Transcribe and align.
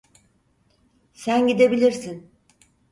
Sen 1.13 1.47
gidebilirsin. 1.47 2.31